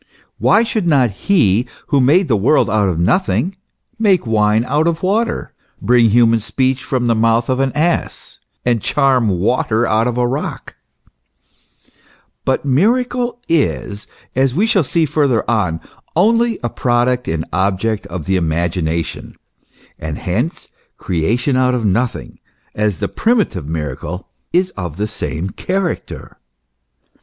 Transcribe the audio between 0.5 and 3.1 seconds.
should not He who made the world out of